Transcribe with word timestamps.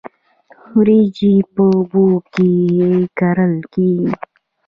وریجې 0.75 1.33
په 1.53 1.63
اوبو 1.73 2.05
کې 2.33 2.49
کرل 3.17 3.55
کیږي 3.73 4.09